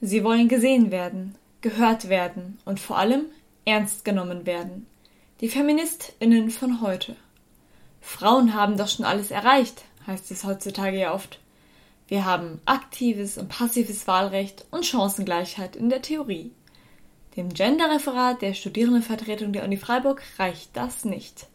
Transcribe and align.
Sie 0.00 0.24
wollen 0.24 0.48
gesehen 0.48 0.90
werden, 0.90 1.34
gehört 1.60 2.08
werden 2.08 2.58
und 2.64 2.80
vor 2.80 2.96
allem 2.96 3.26
ernst 3.64 4.04
genommen 4.04 4.46
werden. 4.46 4.86
Die 5.40 5.48
Feministinnen 5.48 6.50
von 6.50 6.80
heute. 6.80 7.16
Frauen 8.00 8.54
haben 8.54 8.78
doch 8.78 8.88
schon 8.88 9.04
alles 9.04 9.30
erreicht, 9.30 9.82
heißt 10.06 10.30
es 10.30 10.44
heutzutage 10.44 10.98
ja 10.98 11.14
oft. 11.14 11.38
Wir 12.08 12.24
haben 12.24 12.60
aktives 12.64 13.38
und 13.38 13.48
passives 13.48 14.06
Wahlrecht 14.06 14.64
und 14.70 14.86
Chancengleichheit 14.86 15.76
in 15.76 15.90
der 15.90 16.02
Theorie. 16.02 16.50
Dem 17.36 17.50
Genderreferat 17.50 18.42
der 18.42 18.54
Studierendenvertretung 18.54 19.52
der 19.52 19.64
Uni 19.64 19.76
Freiburg 19.76 20.22
reicht 20.38 20.76
das 20.76 21.04
nicht. 21.04 21.46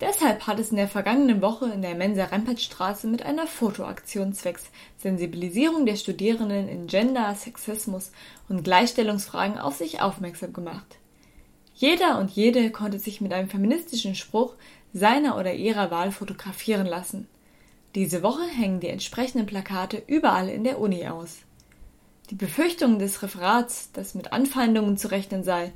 Deshalb 0.00 0.46
hat 0.46 0.58
es 0.58 0.70
in 0.70 0.76
der 0.76 0.88
vergangenen 0.88 1.40
Woche 1.40 1.66
in 1.66 1.80
der 1.80 1.94
Mensa 1.94 2.24
Rempertstraße 2.24 3.06
mit 3.06 3.22
einer 3.22 3.46
Fotoaktion 3.46 4.32
zwecks 4.32 4.64
Sensibilisierung 4.98 5.86
der 5.86 5.96
Studierenden 5.96 6.68
in 6.68 6.88
Gender, 6.88 7.34
Sexismus 7.34 8.10
und 8.48 8.64
Gleichstellungsfragen 8.64 9.58
auf 9.58 9.76
sich 9.76 10.00
aufmerksam 10.00 10.52
gemacht. 10.52 10.98
Jeder 11.74 12.18
und 12.18 12.30
jede 12.30 12.70
konnte 12.70 12.98
sich 12.98 13.20
mit 13.20 13.32
einem 13.32 13.48
feministischen 13.48 14.14
Spruch 14.14 14.54
seiner 14.92 15.36
oder 15.38 15.54
ihrer 15.54 15.90
Wahl 15.90 16.12
fotografieren 16.12 16.86
lassen. 16.86 17.28
Diese 17.94 18.22
Woche 18.22 18.44
hängen 18.44 18.80
die 18.80 18.88
entsprechenden 18.88 19.46
Plakate 19.46 20.02
überall 20.06 20.48
in 20.48 20.64
der 20.64 20.80
Uni 20.80 21.06
aus. 21.06 21.38
Die 22.30 22.34
Befürchtungen 22.34 22.98
des 22.98 23.22
Referats, 23.22 23.92
dass 23.92 24.14
mit 24.14 24.32
Anfeindungen 24.32 24.96
zu 24.96 25.10
rechnen 25.10 25.44
sei, 25.44 25.72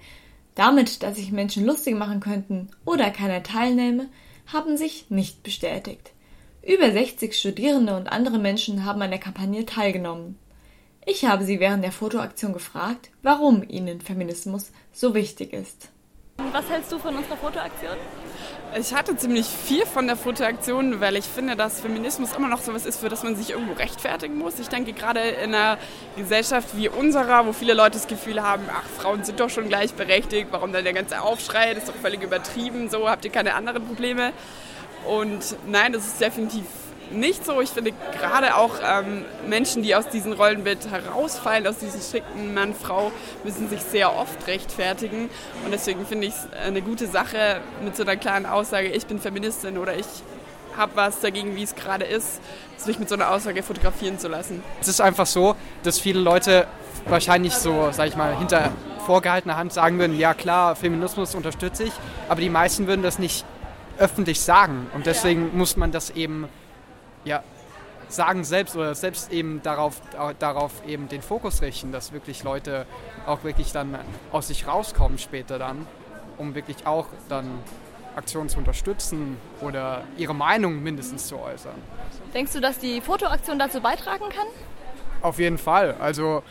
damit, 0.58 1.02
dass 1.02 1.16
sich 1.16 1.30
Menschen 1.30 1.64
lustig 1.64 1.94
machen 1.94 2.20
könnten 2.20 2.68
oder 2.84 3.10
keiner 3.10 3.42
teilnehme, 3.42 4.08
haben 4.46 4.76
sich 4.76 5.08
nicht 5.08 5.42
bestätigt. 5.42 6.12
Über 6.66 6.90
60 6.90 7.34
Studierende 7.34 7.96
und 7.96 8.08
andere 8.08 8.38
Menschen 8.38 8.84
haben 8.84 9.00
an 9.00 9.10
der 9.10 9.20
Kampagne 9.20 9.64
teilgenommen. 9.64 10.36
Ich 11.06 11.24
habe 11.24 11.44
sie 11.44 11.60
während 11.60 11.84
der 11.84 11.92
Fotoaktion 11.92 12.52
gefragt, 12.52 13.10
warum 13.22 13.62
ihnen 13.66 14.00
Feminismus 14.00 14.72
so 14.92 15.14
wichtig 15.14 15.52
ist. 15.52 15.90
Was 16.52 16.68
hältst 16.68 16.92
du 16.92 16.98
von 16.98 17.16
unserer 17.16 17.36
Fotoaktion? 17.36 17.96
Ich 18.78 18.94
hatte 18.94 19.16
ziemlich 19.16 19.46
viel 19.46 19.86
von 19.86 20.06
der 20.06 20.16
Fotoaktion, 20.16 21.00
weil 21.00 21.16
ich 21.16 21.24
finde, 21.24 21.56
dass 21.56 21.80
Feminismus 21.80 22.34
immer 22.34 22.48
noch 22.48 22.60
so 22.60 22.74
was 22.74 22.84
ist, 22.84 23.00
für 23.00 23.08
das 23.08 23.22
man 23.22 23.34
sich 23.34 23.50
irgendwo 23.50 23.72
rechtfertigen 23.72 24.36
muss. 24.36 24.58
Ich 24.58 24.68
denke, 24.68 24.92
gerade 24.92 25.20
in 25.20 25.54
einer 25.54 25.78
Gesellschaft 26.16 26.76
wie 26.76 26.88
unserer, 26.88 27.46
wo 27.46 27.52
viele 27.52 27.72
Leute 27.72 27.92
das 27.92 28.06
Gefühl 28.06 28.42
haben, 28.42 28.64
ach, 28.70 28.84
Frauen 29.00 29.24
sind 29.24 29.40
doch 29.40 29.48
schon 29.48 29.68
gleichberechtigt, 29.68 30.48
warum 30.50 30.72
dann 30.72 30.84
der 30.84 30.92
ganze 30.92 31.22
Aufschrei, 31.22 31.72
das 31.72 31.84
ist 31.84 31.88
doch 31.88 32.00
völlig 32.00 32.22
übertrieben, 32.22 32.90
so 32.90 33.08
habt 33.08 33.24
ihr 33.24 33.32
keine 33.32 33.54
anderen 33.54 33.86
Probleme. 33.86 34.32
Und 35.06 35.56
nein, 35.66 35.94
das 35.94 36.06
ist 36.06 36.20
definitiv 36.20 36.64
nicht 37.10 37.44
so. 37.44 37.60
Ich 37.60 37.70
finde 37.70 37.92
gerade 38.18 38.56
auch 38.56 38.74
ähm, 38.82 39.24
Menschen, 39.48 39.82
die 39.82 39.94
aus 39.94 40.08
diesem 40.08 40.32
Rollenbild 40.32 40.90
herausfallen, 40.90 41.66
aus 41.66 41.78
diesem 41.78 42.00
strikten 42.00 42.54
Mann-Frau, 42.54 43.12
müssen 43.44 43.68
sich 43.68 43.80
sehr 43.80 44.14
oft 44.14 44.46
rechtfertigen. 44.46 45.30
Und 45.64 45.72
deswegen 45.72 46.06
finde 46.06 46.26
ich 46.26 46.34
es 46.34 46.46
eine 46.66 46.82
gute 46.82 47.06
Sache 47.06 47.60
mit 47.84 47.96
so 47.96 48.02
einer 48.02 48.16
klaren 48.16 48.46
Aussage, 48.46 48.88
ich 48.88 49.06
bin 49.06 49.18
Feministin 49.18 49.78
oder 49.78 49.96
ich 49.96 50.06
habe 50.76 50.92
was 50.94 51.20
dagegen, 51.20 51.56
wie 51.56 51.64
es 51.64 51.74
gerade 51.74 52.04
ist, 52.04 52.40
sich 52.76 52.98
mit 52.98 53.08
so 53.08 53.16
einer 53.16 53.30
Aussage 53.30 53.62
fotografieren 53.62 54.18
zu 54.18 54.28
lassen. 54.28 54.62
Es 54.80 54.88
ist 54.88 55.00
einfach 55.00 55.26
so, 55.26 55.56
dass 55.82 55.98
viele 55.98 56.20
Leute 56.20 56.66
wahrscheinlich 57.06 57.54
so, 57.54 57.88
sag 57.90 58.08
ich 58.08 58.16
mal, 58.16 58.36
hinter 58.38 58.70
vorgehaltener 59.04 59.56
Hand 59.56 59.72
sagen 59.72 59.98
würden, 59.98 60.16
ja 60.18 60.34
klar, 60.34 60.76
Feminismus 60.76 61.34
unterstütze 61.34 61.84
ich, 61.84 61.92
aber 62.28 62.40
die 62.40 62.50
meisten 62.50 62.86
würden 62.86 63.02
das 63.02 63.18
nicht 63.18 63.44
öffentlich 63.98 64.40
sagen. 64.40 64.86
Und 64.94 65.06
deswegen 65.06 65.56
muss 65.56 65.76
man 65.76 65.92
das 65.92 66.10
eben 66.10 66.46
ja, 67.28 67.44
sagen 68.08 68.42
selbst 68.42 68.74
oder 68.74 68.94
selbst 68.94 69.32
eben 69.32 69.62
darauf, 69.62 70.00
darauf 70.38 70.72
eben 70.86 71.08
den 71.08 71.22
Fokus 71.22 71.62
richten, 71.62 71.92
dass 71.92 72.12
wirklich 72.12 72.42
Leute 72.42 72.86
auch 73.26 73.44
wirklich 73.44 73.72
dann 73.72 73.98
aus 74.32 74.48
sich 74.48 74.66
rauskommen 74.66 75.18
später 75.18 75.58
dann, 75.58 75.86
um 76.38 76.54
wirklich 76.54 76.86
auch 76.86 77.06
dann 77.28 77.46
Aktionen 78.16 78.48
zu 78.48 78.58
unterstützen 78.58 79.36
oder 79.60 80.02
ihre 80.16 80.34
Meinung 80.34 80.82
mindestens 80.82 81.28
zu 81.28 81.38
äußern. 81.38 81.74
Denkst 82.34 82.52
du, 82.54 82.60
dass 82.60 82.78
die 82.78 83.00
Fotoaktion 83.00 83.58
dazu 83.58 83.80
beitragen 83.80 84.24
kann? 84.30 84.46
Auf 85.22 85.38
jeden 85.38 85.58
Fall. 85.58 85.94
Also 86.00 86.42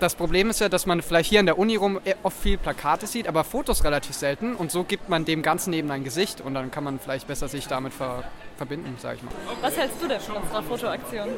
das 0.00 0.14
Problem 0.14 0.50
ist 0.50 0.60
ja, 0.60 0.68
dass 0.68 0.86
man 0.86 1.02
vielleicht 1.02 1.30
hier 1.30 1.40
an 1.40 1.46
der 1.46 1.58
Uni 1.58 1.76
rum 1.76 2.00
e- 2.04 2.14
oft 2.22 2.36
viel 2.38 2.58
Plakate 2.58 3.06
sieht, 3.06 3.28
aber 3.28 3.44
Fotos 3.44 3.84
relativ 3.84 4.14
selten 4.14 4.54
und 4.54 4.70
so 4.70 4.84
gibt 4.84 5.08
man 5.08 5.24
dem 5.24 5.42
Ganzen 5.42 5.72
eben 5.72 5.90
ein 5.90 6.04
Gesicht 6.04 6.40
und 6.40 6.54
dann 6.54 6.70
kann 6.70 6.84
man 6.84 6.98
vielleicht 6.98 7.26
besser 7.26 7.48
sich 7.48 7.66
damit 7.66 7.92
ver 7.92 8.24
verbinden, 8.56 8.96
sage 9.00 9.18
ich 9.18 9.22
mal. 9.22 9.30
Was 9.60 9.76
hältst 9.76 10.02
du 10.02 10.08
denn 10.08 10.20
von 10.20 10.34
unserer 10.36 10.64
Fotoaktion? 10.64 11.28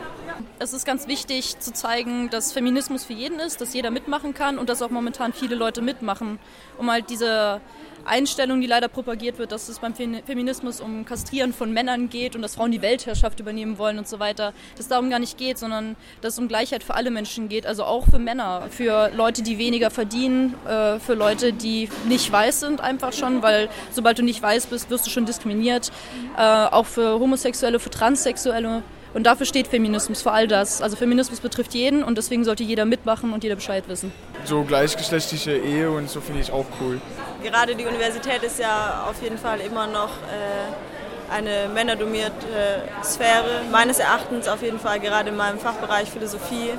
Es 0.59 0.72
ist 0.72 0.87
ganz 0.87 1.06
wichtig 1.06 1.59
zu 1.59 1.70
zeigen, 1.70 2.31
dass 2.31 2.53
Feminismus 2.53 3.04
für 3.04 3.12
jeden 3.12 3.41
ist, 3.41 3.60
dass 3.60 3.75
jeder 3.75 3.91
mitmachen 3.91 4.32
kann 4.32 4.56
und 4.59 4.70
dass 4.70 4.81
auch 4.81 4.88
momentan 4.88 5.34
viele 5.34 5.54
Leute 5.54 5.82
mitmachen, 5.82 6.38
um 6.78 6.91
halt 6.91 7.10
diese 7.10 7.60
Einstellung, 8.05 8.61
die 8.61 8.66
leider 8.66 8.88
propagiert 8.88 9.38
wird, 9.38 9.53
dass 9.53 9.69
es 9.69 9.78
beim 9.78 9.94
Feminismus 9.94 10.81
um 10.81 11.05
Kastrieren 11.05 11.53
von 11.53 11.72
Männern 11.72 12.09
geht 12.09 12.37
und 12.37 12.43
dass 12.43 12.55
Frauen 12.55 12.72
die 12.72 12.83
Weltherrschaft 12.83 13.41
übernehmen 13.41 13.78
wollen 13.78 13.99
und 13.99 14.09
so 14.09 14.19
weiter, 14.19 14.53
dass 14.72 14.87
es 14.87 14.88
darum 14.88 15.11
gar 15.11 15.19
nicht 15.19 15.38
geht, 15.38 15.59
sondern 15.59 15.97
dass 16.21 16.34
es 16.34 16.38
um 16.38 16.49
Gleichheit 16.49 16.83
für 16.83 16.94
alle 16.94 17.11
Menschen 17.11 17.49
geht, 17.49 17.66
also 17.66 17.84
auch 17.84 18.06
für 18.06 18.19
Männer, 18.19 18.69
für 18.71 19.11
Leute, 19.15 19.43
die 19.43 19.59
weniger 19.59 19.91
verdienen, 19.91 20.55
äh, 20.66 20.99
für 20.99 21.15
Leute, 21.15 21.53
die 21.53 21.88
nicht 22.09 22.31
weiß 22.31 22.61
sind 22.61 22.81
einfach 22.81 23.12
schon, 23.12 23.43
weil 23.43 23.69
sobald 23.93 24.19
du 24.19 24.22
nicht 24.22 24.43
weiß 24.43 24.67
bist, 24.67 24.91
wirst 24.91 25.06
du 25.06 25.11
schon 25.11 25.27
diskriminiert, 25.27 25.91
äh, 26.37 26.41
auch 26.41 26.87
für 26.87 27.19
Homosexuelle, 27.19 27.78
für 27.78 27.91
Transsexuelle. 27.91 28.82
Und 29.12 29.25
dafür 29.25 29.47
steht 29.47 29.66
Feminismus, 29.66 30.22
für 30.22 30.31
all 30.31 30.47
das. 30.47 30.82
Also 30.82 30.97
Feminismus 30.97 31.41
betrifft 31.41 31.75
jeden 31.75 32.04
und 32.04 32.16
deswegen 32.16 32.44
sollte 32.44 32.62
jeder 32.62 32.84
mitmachen 32.84 33.32
und 33.32 33.43
jeder 33.43 33.56
Bescheid 33.56 33.84
wissen. 33.88 34.12
So 34.44 34.62
gleichgeschlechtliche 34.62 35.53
Ehe 35.53 35.91
und 35.91 36.09
so 36.09 36.21
finde 36.21 36.41
ich 36.41 36.53
auch 36.53 36.66
cool. 36.81 37.00
Gerade 37.43 37.75
die 37.75 37.87
Universität 37.87 38.43
ist 38.43 38.59
ja 38.59 39.06
auf 39.09 39.20
jeden 39.22 39.38
Fall 39.38 39.60
immer 39.60 39.87
noch 39.87 40.10
äh, 40.10 41.32
eine 41.32 41.69
männerdominierte 41.72 42.47
äh, 42.47 43.04
Sphäre. 43.04 43.62
Meines 43.72 43.99
Erachtens 43.99 44.47
auf 44.47 44.62
jeden 44.62 44.78
Fall 44.78 45.00
gerade 45.00 45.31
in 45.31 45.37
meinem 45.37 45.59
Fachbereich 45.59 46.09
Philosophie. 46.10 46.70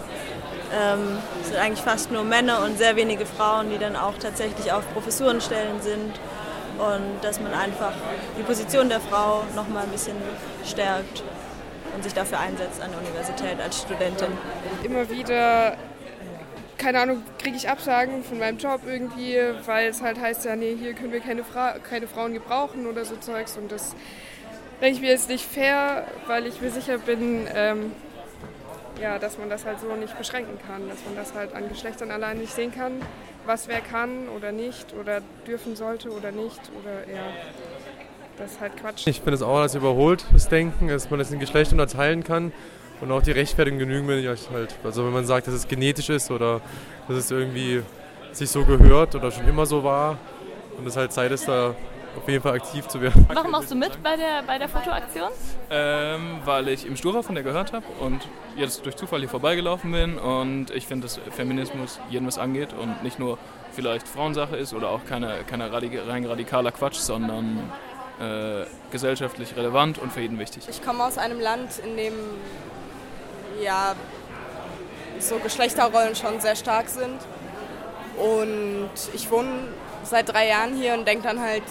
Ähm, 0.74 1.18
es 1.41 1.50
sind 1.50 1.58
eigentlich 1.58 1.81
fast 1.81 2.12
nur 2.12 2.24
Männer 2.24 2.64
und 2.64 2.78
sehr 2.78 2.96
wenige 2.96 3.25
Frauen, 3.25 3.70
die 3.72 3.78
dann 3.78 3.97
auch 3.97 4.14
tatsächlich 4.18 4.72
auf 4.72 4.90
Professurenstellen 4.94 5.81
sind 5.81 6.14
und 6.78 7.24
dass 7.24 7.41
man 7.41 7.53
einfach 7.53 7.91
die 8.40 8.44
Position 8.44 8.88
der 8.88 9.02
Frau 9.02 9.44
noch 9.53 9.68
mal 9.68 9.84
ein 9.84 9.90
bisschen 9.90 10.16
stärkt 10.66 11.24
und 11.96 12.03
sich 12.03 12.13
dafür 12.13 12.40
einsetzt 12.40 12.81
an 12.81 12.91
der 12.91 13.00
Universität 13.00 13.59
als 13.62 13.81
Studentin. 13.81 14.28
Immer 14.84 15.09
wieder, 15.09 15.78
keine 16.78 17.00
Ahnung, 17.00 17.24
kriege 17.38 17.57
ich 17.57 17.69
Absagen 17.69 18.24
von 18.24 18.40
meinem 18.40 18.57
Job 18.57 18.81
irgendwie, 18.85 19.38
weil 19.66 19.90
es 19.90 20.02
halt 20.02 20.19
heißt, 20.19 20.46
ja, 20.46 20.56
nee, 20.56 20.75
hier 20.79 20.94
können 20.94 21.12
wir 21.12 21.19
keine, 21.19 21.44
Fra 21.44 21.75
keine 21.79 22.07
Frauen 22.07 22.34
gebrauchen 22.34 22.88
oder 22.88 23.06
so 23.06 23.16
Zeugs. 23.18 23.57
Und 23.57 23.72
das 23.72 23.96
denke 24.81 24.96
ich 24.96 25.02
mir 25.02 25.12
jetzt 25.12 25.29
nicht 25.29 25.46
fair, 25.46 26.06
weil 26.28 26.47
ich 26.47 26.62
mir 26.62 26.72
sicher 26.72 26.97
bin, 26.97 27.47
ähm, 27.53 27.91
ja, 29.02 29.18
dass 29.19 29.38
man 29.38 29.50
das 29.50 29.66
halt 29.66 29.79
so 29.79 29.88
nicht 29.96 30.18
beschränken 30.18 30.59
kann, 30.68 30.88
dass 30.88 31.03
man 31.06 31.16
das 31.16 31.34
halt 31.34 31.53
an 31.53 31.68
Geschlechtern 31.69 32.12
allein 32.12 32.38
nicht 32.38 32.53
sehen 32.53 32.72
kann, 32.73 33.02
was 33.46 33.68
wer 33.68 33.81
kann 33.81 34.29
oder 34.29 34.52
nicht 34.52 34.94
oder 34.94 35.22
dürfen 35.47 35.75
sollte 35.75 36.12
oder 36.12 36.31
nicht 36.31 36.62
oder 36.79 37.13
ja. 37.13 37.23
Das 38.38 38.53
ist 38.53 38.62
halt 38.62 38.78
Quatsch. 38.78 39.08
Ich 39.08 39.18
finde 39.18 39.36
es 39.36 39.42
auch 39.42 39.59
alles 39.59 39.75
überholt, 39.75 40.25
das 40.34 40.47
Denken, 40.47 40.88
dass 40.88 41.09
man 41.09 41.19
das 41.19 41.31
in 41.31 41.40
Geschlecht 41.40 41.72
unterteilen 41.72 42.24
kann. 42.24 42.52
Und 43.02 43.12
auch 43.12 43.24
die 43.24 43.31
Rechtfertigung 43.31 43.80
genügen 43.80 44.06
mir 44.06 44.18
nicht 44.18 44.52
halt. 44.52 44.75
Also 44.84 45.03
wenn 45.06 45.14
man 45.14 45.25
sagt, 45.25 45.47
dass 45.47 45.56
es 45.56 45.68
genetisch 45.68 46.09
ist 46.09 46.30
oder 46.30 46.62
dass 47.08 47.18
es 47.18 47.31
irgendwie 47.31 47.81
sich 48.31 48.50
so 48.50 48.64
gehört 48.64 49.16
oder 49.16 49.31
schon 49.31 49.47
immer 49.47 49.66
so 49.66 49.84
war 49.84 50.18
und 50.78 50.86
es 50.86 50.96
halt 50.96 51.12
Zeit 51.12 51.31
ist, 51.31 51.47
da 51.47 51.75
auf 52.16 52.28
jeden 52.28 52.44
Fall 52.44 52.53
aktiv 52.53 52.88
zu 52.88 53.02
werden. 53.02 53.25
Warum 53.34 53.52
machst 53.52 53.72
du 53.72 53.75
mit 53.75 54.03
bei 54.03 54.16
der, 54.16 54.44
bei 54.46 54.58
der 54.58 54.68
Fotoaktion? 54.68 55.30
Ähm, 55.70 56.40
weil 56.46 56.68
ich 56.68 56.86
im 56.86 56.96
Stura 56.96 57.22
von 57.22 57.36
der 57.36 57.44
gehört 57.44 57.74
habe 57.74 57.86
und 58.00 58.28
jetzt 58.56 58.86
durch 58.86 58.96
Zufall 58.96 59.20
hier 59.20 59.30
vorbeigelaufen 59.30 59.91
bin 59.91 60.18
und 60.18 60.72
ich 60.72 60.88
finde, 60.88 61.08
dass 61.08 61.20
Feminismus 61.31 62.00
jedem 62.09 62.28
was 62.28 62.38
angeht 62.38 62.70
und 62.73 63.03
nicht 63.03 63.17
nur 63.17 63.38
vielleicht 63.72 64.08
Frauensache 64.08 64.58
ist 64.58 64.73
oder 64.73 64.90
auch 64.90 65.05
keine, 65.05 65.44
keine 65.47 65.72
rein 65.72 66.26
radikaler 66.26 66.72
Quatsch, 66.72 66.97
sondern 66.97 67.72
äh, 68.22 68.66
gesellschaftlich 68.91 69.56
relevant 69.56 69.97
und 69.97 70.14
für 70.14 70.22
jeden 70.22 70.38
wichtig. 70.38 70.64
Ich 70.70 70.84
komme 70.84 71.03
aus 71.03 71.18
einem 71.18 71.40
Land, 71.40 71.79
in 71.84 71.97
dem 71.97 72.14
ja, 73.62 73.96
so 75.20 75.38
Geschlechterrollen 75.38 76.16
schon 76.16 76.40
sehr 76.40 76.56
stark 76.56 76.90
sind. 76.90 77.20
Und 78.18 78.91
ich 79.14 79.32
wohne 79.32 79.50
seit 80.03 80.29
drei 80.29 80.47
Jahren 80.47 80.76
hier 80.76 80.94
und 80.94 81.08
denke 81.08 81.28
dann 81.28 81.41
halt, 81.41 81.64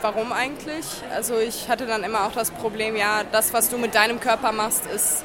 warum 0.00 0.32
eigentlich? 0.32 0.86
Also 1.14 1.36
ich 1.36 1.68
hatte 1.68 1.86
dann 1.86 2.04
immer 2.04 2.26
auch 2.26 2.32
das 2.32 2.50
Problem, 2.50 2.96
ja, 2.96 3.24
das, 3.30 3.52
was 3.52 3.68
du 3.68 3.78
mit 3.78 3.94
deinem 3.94 4.20
Körper 4.20 4.52
machst, 4.52 4.86
ist, 4.86 5.24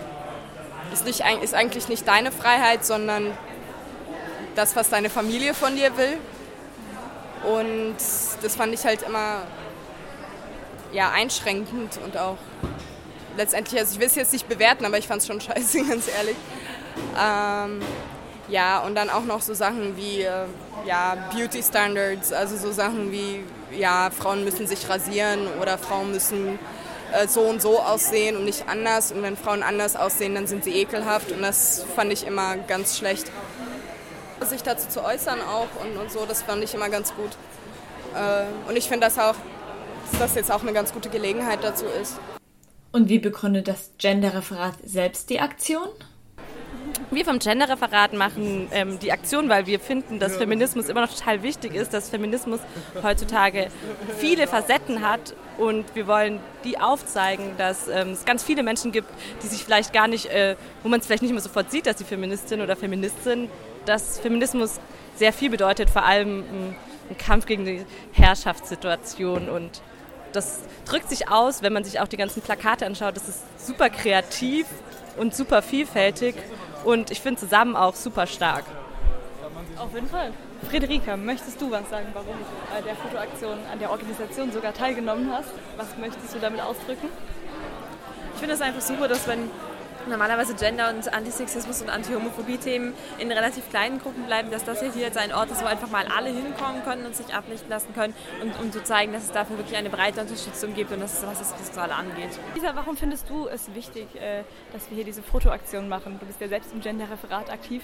ist, 0.92 1.06
nicht, 1.06 1.24
ist 1.42 1.54
eigentlich 1.54 1.88
nicht 1.88 2.08
deine 2.08 2.32
Freiheit, 2.32 2.84
sondern 2.84 3.32
das, 4.56 4.76
was 4.76 4.90
deine 4.90 5.10
Familie 5.10 5.54
von 5.54 5.76
dir 5.76 5.96
will. 5.98 6.18
Und 7.44 7.96
das 8.42 8.56
fand 8.56 8.74
ich 8.74 8.86
halt 8.86 9.04
immer 9.04 9.42
ja, 10.94 11.12
einschränkend 11.12 12.00
und 12.04 12.18
auch 12.18 12.38
letztendlich, 13.36 13.80
also 13.80 13.94
ich 13.94 14.00
will 14.00 14.08
es 14.08 14.16
jetzt 14.16 14.34
nicht 14.34 14.48
bewerten, 14.48 14.86
aber 14.86 14.98
ich 14.98 15.08
fand 15.08 15.22
es 15.22 15.28
schon 15.28 15.42
scheiße, 15.48 15.86
ganz 15.86 16.08
ehrlich. 16.08 16.38
Ähm, 17.20 17.82
Ja, 18.50 18.80
und 18.80 18.96
dann 18.96 19.10
auch 19.10 19.24
noch 19.24 19.42
so 19.42 19.54
Sachen 19.54 19.96
wie 19.96 20.22
äh, 20.22 20.46
ja, 20.86 21.16
Beauty 21.34 21.64
Standards, 21.64 22.34
also 22.34 22.58
so 22.58 22.72
Sachen 22.74 23.12
wie, 23.12 23.42
ja, 23.72 24.10
Frauen 24.12 24.44
müssen 24.44 24.68
sich 24.68 24.90
rasieren 24.90 25.48
oder 25.62 25.78
Frauen 25.78 26.12
müssen 26.12 26.60
äh, 27.14 27.28
so 27.28 27.42
und 27.42 27.62
so 27.62 27.80
aussehen 27.80 28.36
und 28.36 28.44
nicht 28.44 28.68
anders. 28.68 29.14
Und 29.14 29.24
wenn 29.24 29.38
Frauen 29.38 29.64
anders 29.64 29.96
aussehen, 29.96 30.36
dann 30.36 30.46
sind 30.46 30.66
sie 30.66 30.76
ekelhaft 30.76 31.32
und 31.32 31.42
das 31.42 31.86
fand 31.96 32.12
ich 32.12 32.28
immer 32.28 32.58
ganz 32.58 32.98
schlecht. 32.98 33.32
Sich 34.42 34.62
dazu 34.62 34.90
zu 34.90 35.06
äußern 35.06 35.40
auch 35.42 35.70
und, 35.82 35.98
und 35.98 36.12
so, 36.12 36.26
das 36.26 36.42
fand 36.42 36.62
ich 36.66 36.74
immer 36.74 36.90
ganz 36.90 37.16
gut. 37.16 37.32
Äh, 38.14 38.70
und 38.70 38.76
ich 38.76 38.90
finde 38.90 39.08
das 39.08 39.18
auch, 39.18 39.36
das 40.20 40.36
jetzt 40.36 40.52
auch 40.52 40.62
eine 40.62 40.74
ganz 40.74 40.94
gute 40.94 41.10
Gelegenheit 41.10 41.64
dazu 41.64 41.86
ist. 42.02 42.20
Und 42.92 43.10
wie 43.10 43.20
begründet 43.20 43.68
das 43.68 43.92
Genderreferat 43.98 44.76
selbst 44.84 45.30
die 45.30 45.40
Aktion? 45.40 45.88
Wir 47.10 47.26
vom 47.26 47.40
Genderreferat 47.40 48.14
machen 48.14 48.68
ähm, 48.72 49.00
die 49.00 49.12
Aktion, 49.12 49.50
weil 49.50 49.66
wir 49.66 49.80
finden, 49.80 50.20
dass 50.20 50.38
Feminismus 50.38 50.90
immer 50.90 51.02
noch 51.02 51.14
total 51.14 51.44
wichtig 51.44 51.76
ist, 51.76 51.94
dass 51.94 52.10
Feminismus 52.10 52.60
heutzutage 53.02 53.70
viele 54.18 54.48
Facetten 54.48 55.02
hat 55.02 55.36
und 55.58 55.96
wir 55.96 56.08
wollen 56.08 56.40
die 56.64 56.80
aufzeigen, 56.80 57.52
dass 57.58 57.88
ähm, 57.88 58.12
es 58.12 58.26
ganz 58.26 58.44
viele 58.44 58.64
Menschen 58.64 58.92
gibt, 58.92 59.08
die 59.42 59.48
sich 59.48 59.64
vielleicht 59.64 59.94
gar 59.94 60.08
nicht, 60.08 60.28
äh, 60.28 60.56
wo 60.82 60.90
man 60.90 61.00
es 61.00 61.06
vielleicht 61.06 61.24
nicht 61.24 61.34
mehr 61.34 61.42
sofort 61.42 61.72
sieht, 61.72 61.86
dass 61.86 61.98
sie 61.98 62.04
Feministin 62.04 62.62
oder 62.62 62.76
Feminist 62.76 63.24
sind, 63.24 63.50
dass 63.86 64.20
Feminismus 64.20 64.80
sehr 65.16 65.34
viel 65.34 65.50
bedeutet, 65.50 65.90
vor 65.90 66.06
allem 66.06 66.40
ähm, 66.40 66.76
ein 67.10 67.18
Kampf 67.18 67.46
gegen 67.46 67.66
die 67.66 67.86
Herrschaftssituation 68.14 69.50
und 69.50 69.82
das 70.36 70.60
drückt 70.86 71.10
sich 71.10 71.30
aus, 71.30 71.62
wenn 71.62 71.74
man 71.74 71.84
sich 71.84 72.00
auch 72.00 72.08
die 72.08 72.18
ganzen 72.18 72.42
Plakate 72.42 72.86
anschaut. 72.86 73.16
Das 73.16 73.28
ist 73.30 73.40
super 73.58 73.90
kreativ 73.90 74.68
und 75.18 75.36
super 75.36 75.62
vielfältig 75.62 76.36
und 76.84 77.12
ich 77.12 77.22
finde 77.22 77.40
zusammen 77.40 77.76
auch 77.76 77.96
super 77.96 78.28
stark. 78.28 78.66
Auf 79.78 79.94
jeden 79.94 80.08
Fall. 80.08 80.32
Friederika, 80.70 81.18
möchtest 81.18 81.60
du 81.62 81.70
was 81.72 81.90
sagen, 81.90 82.08
warum 82.14 82.28
du 82.28 82.74
bei 82.74 82.82
der 82.82 82.96
Fotoaktion 82.96 83.58
an 83.72 83.80
der 83.80 83.92
Organisation 83.92 84.52
sogar 84.52 84.74
teilgenommen 84.74 85.32
hast? 85.32 85.50
Was 85.78 85.98
möchtest 85.98 86.34
du 86.34 86.40
damit 86.40 86.62
ausdrücken? 86.62 87.08
Ich 88.34 88.40
finde 88.40 88.56
es 88.56 88.62
einfach 88.62 88.82
super, 88.82 89.08
dass 89.08 89.28
wenn 89.28 89.50
normalerweise 90.08 90.56
Gender- 90.56 90.90
und 90.90 91.14
Antisexismus- 91.14 91.82
und 91.82 91.90
Antihomophobie-Themen 91.90 92.94
in 93.20 93.32
relativ 93.32 93.70
kleinen 93.70 94.00
Gruppen 94.00 94.26
bleiben, 94.26 94.52
dass 94.52 94.64
das 94.64 94.82
hier 94.82 94.92
jetzt 94.96 95.18
ein 95.18 95.34
Ort 95.34 95.52
ist, 95.52 95.62
wo 95.62 95.66
einfach 95.66 95.90
mal 95.90 96.06
alle 96.08 96.30
hinkommen 96.30 96.84
können 96.84 97.06
und 97.06 97.16
sich 97.16 97.34
ablichten 97.34 97.70
lassen 97.70 97.94
können 97.94 98.14
und 98.42 98.60
um 98.60 98.72
zu 98.72 98.84
zeigen, 98.84 99.14
dass 99.14 99.24
es 99.24 99.32
dafür 99.32 99.58
wirklich 99.58 99.78
eine 99.78 99.90
breite 99.90 100.22
Unterstützung 100.22 100.74
gibt 100.74 100.92
und 100.92 101.00
dass 101.00 101.20
es 101.20 101.26
was 101.26 101.42
ist, 101.42 101.54
was 101.58 101.78
alle 101.78 101.96
angeht. 101.96 102.30
Lisa, 102.56 102.76
warum 102.76 102.98
findest 102.98 103.30
du 103.30 103.48
es 103.48 103.74
wichtig, 103.74 104.08
äh, 104.16 104.44
dass 104.72 104.90
wir 104.90 104.96
hier 104.96 105.06
diese 105.06 105.22
Fotoaktion 105.22 105.90
machen? 105.90 106.18
Du 106.20 106.26
bist 106.26 106.42
ja 106.42 106.48
selbst 106.48 106.74
im 106.74 106.82
Gender-Referat 106.82 107.52
aktiv. 107.52 107.84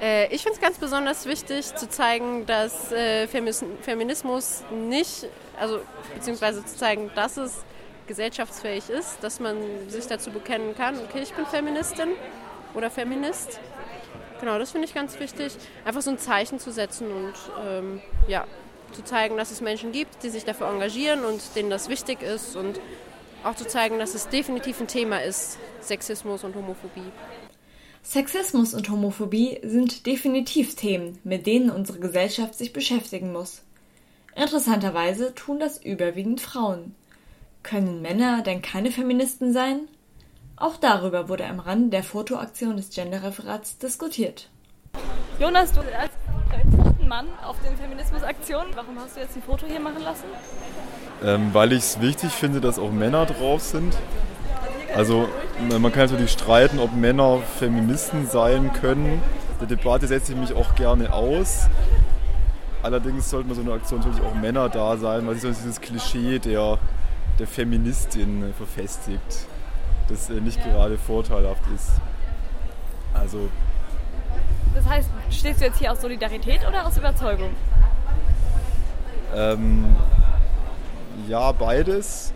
Äh, 0.00 0.34
ich 0.34 0.42
finde 0.42 0.56
es 0.56 0.60
ganz 0.60 0.78
besonders 0.78 1.26
wichtig 1.26 1.74
zu 1.74 1.88
zeigen, 1.88 2.46
dass 2.46 2.92
äh, 2.92 3.26
Feminismus 3.28 4.64
nicht, 4.70 5.26
also 5.58 5.80
beziehungsweise 6.14 6.64
zu 6.64 6.76
zeigen, 6.76 7.10
dass 7.14 7.36
es 7.36 7.64
gesellschaftsfähig 8.06 8.88
ist, 8.90 9.18
dass 9.22 9.40
man 9.40 9.56
sich 9.88 10.06
dazu 10.06 10.30
bekennen 10.30 10.74
kann, 10.76 10.98
okay, 10.98 11.20
ich 11.22 11.32
bin 11.32 11.46
Feministin 11.46 12.08
oder 12.74 12.90
Feminist. 12.90 13.60
Genau, 14.40 14.58
das 14.58 14.72
finde 14.72 14.86
ich 14.86 14.94
ganz 14.94 15.18
wichtig. 15.18 15.52
Einfach 15.84 16.02
so 16.02 16.10
ein 16.10 16.18
Zeichen 16.18 16.58
zu 16.58 16.70
setzen 16.70 17.10
und 17.10 17.34
ähm, 17.66 18.00
ja, 18.28 18.46
zu 18.92 19.02
zeigen, 19.02 19.36
dass 19.36 19.50
es 19.50 19.60
Menschen 19.60 19.92
gibt, 19.92 20.22
die 20.22 20.28
sich 20.28 20.44
dafür 20.44 20.68
engagieren 20.68 21.24
und 21.24 21.40
denen 21.56 21.70
das 21.70 21.88
wichtig 21.88 22.22
ist 22.22 22.56
und 22.56 22.80
auch 23.44 23.54
zu 23.54 23.66
zeigen, 23.66 23.98
dass 23.98 24.14
es 24.14 24.28
definitiv 24.28 24.80
ein 24.80 24.88
Thema 24.88 25.22
ist, 25.22 25.58
Sexismus 25.80 26.44
und 26.44 26.54
Homophobie. 26.54 27.12
Sexismus 28.02 28.74
und 28.74 28.88
Homophobie 28.88 29.58
sind 29.62 30.06
definitiv 30.06 30.76
Themen, 30.76 31.18
mit 31.24 31.46
denen 31.46 31.70
unsere 31.70 31.98
Gesellschaft 31.98 32.54
sich 32.54 32.72
beschäftigen 32.72 33.32
muss. 33.32 33.62
Interessanterweise 34.36 35.34
tun 35.34 35.58
das 35.58 35.82
überwiegend 35.82 36.40
Frauen. 36.40 36.94
Können 37.66 38.00
Männer 38.00 38.42
denn 38.42 38.62
keine 38.62 38.92
Feministen 38.92 39.52
sein? 39.52 39.88
Auch 40.56 40.76
darüber 40.76 41.28
wurde 41.28 41.46
am 41.46 41.58
Rande 41.58 41.90
der 41.90 42.04
Fotoaktion 42.04 42.76
des 42.76 42.90
Genderreferats 42.90 43.78
diskutiert. 43.78 44.48
Jonas, 45.40 45.72
du 45.72 45.80
als 45.80 46.12
dritten 46.78 47.08
Mann 47.08 47.26
auf 47.44 47.56
den 47.66 47.76
Feminismusaktionen, 47.76 48.68
warum 48.76 48.96
hast 49.00 49.16
du 49.16 49.20
jetzt 49.20 49.34
ein 49.34 49.42
Foto 49.42 49.66
hier 49.66 49.80
machen 49.80 50.00
lassen? 50.04 50.26
Ähm, 51.24 51.52
weil 51.52 51.72
ich 51.72 51.80
es 51.80 52.00
wichtig 52.00 52.30
finde, 52.30 52.60
dass 52.60 52.78
auch 52.78 52.92
Männer 52.92 53.26
drauf 53.26 53.62
sind. 53.62 53.96
Also 54.94 55.28
man 55.68 55.90
kann 55.90 56.08
natürlich 56.08 56.30
streiten, 56.30 56.78
ob 56.78 56.94
Männer 56.94 57.40
Feministen 57.58 58.28
sein 58.28 58.72
können. 58.74 59.20
Der 59.60 59.66
Debatte 59.66 60.06
setze 60.06 60.34
ich 60.34 60.38
mich 60.38 60.54
auch 60.54 60.76
gerne 60.76 61.12
aus. 61.12 61.66
Allerdings 62.84 63.28
sollten 63.28 63.48
bei 63.48 63.56
so 63.56 63.62
einer 63.62 63.72
Aktion 63.72 63.98
natürlich 63.98 64.22
auch 64.22 64.34
Männer 64.34 64.68
da 64.68 64.96
sein, 64.96 65.26
weil 65.26 65.34
sich 65.34 65.42
sonst 65.42 65.62
dieses 65.62 65.80
Klischee 65.80 66.38
der 66.38 66.78
der 67.38 67.46
Feministin 67.46 68.52
verfestigt, 68.56 69.46
das 70.08 70.30
äh, 70.30 70.40
nicht 70.40 70.62
gerade 70.62 70.98
vorteilhaft 70.98 71.62
ist. 71.74 71.92
Also. 73.14 73.48
Das 74.74 74.86
heißt, 74.86 75.08
stehst 75.30 75.60
du 75.60 75.64
jetzt 75.64 75.78
hier 75.78 75.92
aus 75.92 76.00
Solidarität 76.00 76.66
oder 76.66 76.86
aus 76.86 76.96
Überzeugung? 76.96 77.50
Ähm, 79.34 79.96
ja, 81.28 81.52
beides. 81.52 82.32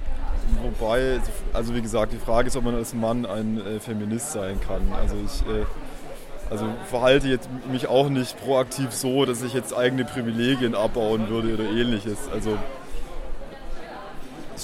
Wobei, 0.62 1.20
also 1.52 1.74
wie 1.74 1.82
gesagt, 1.82 2.12
die 2.12 2.18
Frage 2.18 2.48
ist, 2.48 2.56
ob 2.56 2.64
man 2.64 2.74
als 2.74 2.92
Mann 2.92 3.24
ein 3.24 3.64
äh, 3.64 3.78
Feminist 3.78 4.32
sein 4.32 4.58
kann. 4.60 4.92
Also 4.92 5.14
ich 5.24 5.42
äh, 5.42 5.64
also 6.50 6.66
verhalte 6.86 7.28
jetzt 7.28 7.48
mich 7.70 7.86
auch 7.86 8.08
nicht 8.08 8.36
proaktiv 8.40 8.90
so, 8.92 9.24
dass 9.24 9.42
ich 9.42 9.54
jetzt 9.54 9.72
eigene 9.72 10.04
Privilegien 10.04 10.74
abbauen 10.74 11.28
würde 11.28 11.54
oder 11.54 11.64
ähnliches. 11.64 12.18
Also 12.32 12.58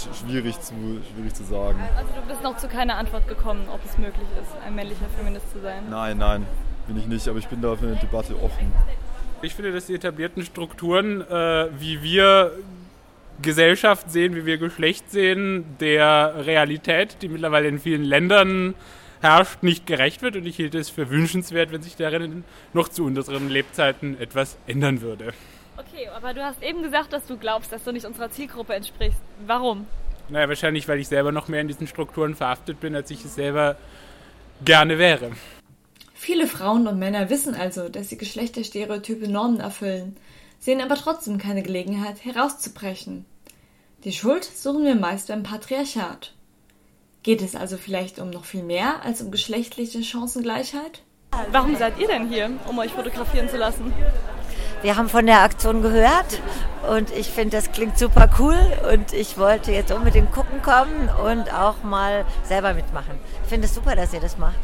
schwierig 0.05 0.61
zu, 0.61 0.75
schwierig 1.13 1.35
zu 1.35 1.45
sagen. 1.45 1.79
Also 1.97 2.11
du 2.15 2.29
bist 2.29 2.43
noch 2.43 2.57
zu 2.57 2.69
keiner 2.69 2.97
Antwort 2.97 3.29
gekommen, 3.29 3.67
ob 3.73 3.85
es 3.85 3.97
möglich 3.99 4.29
ist, 4.41 4.51
ein 4.67 4.75
männlicher 4.75 5.07
Feminist 5.17 5.51
zu 5.53 5.61
sein? 5.61 5.85
Nein, 5.91 6.19
nein, 6.19 6.47
bin 6.87 6.99
ich 6.99 7.07
nicht, 7.07 7.27
aber 7.29 7.39
ich 7.39 7.49
bin 7.49 7.61
da 7.63 7.77
für 7.77 7.87
eine 7.87 7.97
Debatte 7.97 8.35
offen. 8.43 8.73
Ich 9.43 9.55
finde, 9.55 9.73
dass 9.73 9.87
die 9.87 9.95
etablierten 9.95 10.45
Strukturen, 10.45 11.21
äh, 11.21 11.69
wie 11.79 12.03
wir 12.03 12.53
Gesellschaft 13.43 14.11
sehen, 14.11 14.35
wie 14.35 14.47
wir 14.47 14.59
Geschlecht 14.59 15.11
sehen, 15.11 15.65
der 15.79 16.47
Realität, 16.47 17.19
die 17.21 17.29
mittlerweile 17.29 17.69
in 17.69 17.79
vielen 17.79 18.05
Ländern 18.05 18.75
herrscht, 19.21 19.63
nicht 19.63 19.87
gerecht 19.87 20.23
wird. 20.23 20.37
Und 20.37 20.47
ich 20.47 20.57
hielt 20.57 20.75
es 20.75 20.89
für 20.89 21.11
wünschenswert, 21.11 21.71
wenn 21.73 21.83
sich 21.83 21.97
darin 21.97 22.45
noch 22.73 22.89
zu 22.89 23.05
unseren 23.05 23.49
Lebzeiten 23.49 24.19
etwas 24.21 24.57
ändern 24.67 25.01
würde. 25.01 25.33
Okay, 25.77 26.09
aber 26.09 26.33
du 26.33 26.45
hast 26.45 26.63
eben 26.63 26.83
gesagt, 26.83 27.13
dass 27.13 27.27
du 27.27 27.37
glaubst, 27.37 27.73
dass 27.73 27.85
du 27.85 27.93
nicht 27.93 28.07
unserer 28.07 28.31
Zielgruppe 28.31 28.75
entsprichst. 28.75 29.21
Warum? 29.47 29.87
Naja, 30.29 30.49
wahrscheinlich, 30.49 30.89
weil 30.89 30.99
ich 30.99 31.09
selber 31.09 31.33
noch 31.33 31.49
mehr 31.49 31.61
in 31.61 31.69
diesen 31.69 31.87
Strukturen 31.87 32.35
verhaftet 32.35 32.81
bin, 32.81 32.95
als 32.95 33.11
ich 33.11 33.25
es 33.25 33.35
selber 33.35 33.77
gerne 34.65 34.99
wäre. 34.99 35.33
Viele 36.15 36.47
Frauen 36.47 36.87
und 36.87 36.99
Männer 36.99 37.31
wissen 37.31 37.55
also, 37.55 37.89
dass 37.89 38.09
sie 38.09 38.17
geschlechterstereotype 38.17 39.29
Normen 39.29 39.61
erfüllen, 39.61 40.17
sehen 40.59 40.81
aber 40.81 40.97
trotzdem 40.97 41.39
keine 41.39 41.63
Gelegenheit, 41.63 42.25
herauszubrechen. 42.25 43.27
Die 44.05 44.13
Schuld 44.13 44.45
suchen 44.45 44.85
wir 44.85 44.95
meist 44.95 45.29
beim 45.29 45.43
Patriarchat. 45.43 46.33
Geht 47.23 47.43
es 47.43 47.55
also 47.55 47.77
vielleicht 47.77 48.19
um 48.19 48.31
noch 48.31 48.45
viel 48.45 48.63
mehr 48.63 49.05
als 49.05 49.21
um 49.21 49.31
geschlechtliche 49.31 50.03
Chancengleichheit? 50.03 51.03
Warum 51.51 51.77
seid 51.77 51.99
ihr 51.99 52.07
denn 52.07 52.29
hier, 52.29 52.51
um 52.67 52.79
euch 52.79 52.93
fotografieren 52.93 53.49
zu 53.49 53.57
lassen? 53.59 53.93
Wir 54.83 54.97
haben 54.97 55.09
von 55.09 55.27
der 55.27 55.41
Aktion 55.41 55.83
gehört 55.83 56.41
und 56.89 57.11
ich 57.11 57.29
finde, 57.29 57.57
das 57.57 57.73
klingt 57.73 57.99
super 57.99 58.29
cool 58.39 58.59
und 58.93 59.13
ich 59.13 59.39
wollte 59.39 59.73
jetzt 59.73 59.91
unbedingt 59.91 60.33
gucken 60.33 60.61
kommen 60.63 61.09
und 61.25 61.53
auch 61.53 61.83
mal 61.83 62.25
selber 62.45 62.75
mitmachen. 62.75 63.19
Ich 63.43 63.49
finde 63.49 63.67
es 63.67 63.75
super, 63.75 63.97
dass 63.97 64.13
ihr 64.13 64.21
das 64.21 64.37
macht. 64.39 64.57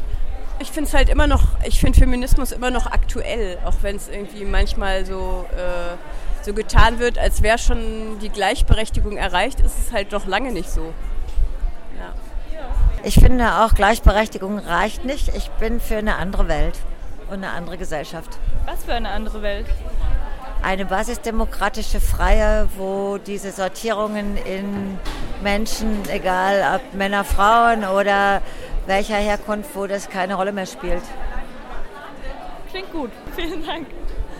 Ich 0.59 0.71
finde 0.71 0.87
es 0.87 0.93
halt 0.93 1.09
immer 1.09 1.25
noch, 1.27 1.41
ich 1.65 1.79
finde 1.79 1.99
Feminismus 1.99 2.51
immer 2.51 2.69
noch 2.69 2.85
aktuell, 2.85 3.57
auch 3.65 3.73
wenn 3.81 3.95
es 3.95 4.07
irgendwie 4.07 4.45
manchmal 4.45 5.05
so, 5.05 5.45
äh, 5.51 6.45
so 6.45 6.53
getan 6.53 6.99
wird, 6.99 7.17
als 7.17 7.41
wäre 7.41 7.57
schon 7.57 8.19
die 8.19 8.29
Gleichberechtigung 8.29 9.17
erreicht, 9.17 9.59
ist 9.59 9.77
es 9.79 9.91
halt 9.91 10.11
noch 10.11 10.27
lange 10.27 10.51
nicht 10.51 10.69
so. 10.69 10.93
Ja. 11.97 12.13
Ich 13.03 13.15
finde 13.15 13.63
auch 13.63 13.73
Gleichberechtigung 13.73 14.59
reicht 14.59 15.03
nicht. 15.03 15.35
Ich 15.35 15.49
bin 15.51 15.81
für 15.81 15.97
eine 15.97 16.15
andere 16.15 16.47
Welt 16.47 16.77
und 17.29 17.35
eine 17.35 17.49
andere 17.49 17.77
Gesellschaft. 17.77 18.37
Was 18.65 18.83
für 18.83 18.93
eine 18.93 19.09
andere 19.09 19.41
Welt? 19.41 19.65
Eine 20.61 20.85
basisdemokratische 20.85 21.99
Freie, 21.99 22.69
wo 22.77 23.17
diese 23.17 23.51
Sortierungen 23.51 24.37
in 24.37 24.97
Menschen, 25.41 26.07
egal 26.09 26.79
ob 26.79 26.93
Männer, 26.93 27.23
Frauen 27.23 27.83
oder 27.83 28.41
welcher 28.87 29.17
Herkunft, 29.17 29.75
wo 29.75 29.87
das 29.87 30.09
keine 30.09 30.35
Rolle 30.35 30.53
mehr 30.53 30.65
spielt. 30.65 31.03
Klingt 32.71 32.91
gut. 32.91 33.11
Vielen 33.35 33.65
Dank. 33.65 33.87